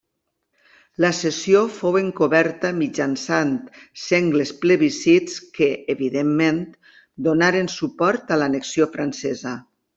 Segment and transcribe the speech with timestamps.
[1.03, 3.53] La cessió fou encoberta mitjançant
[4.05, 6.61] sengles plebiscits que, evidentment,
[7.31, 9.59] donaren suport a l'annexió francesa.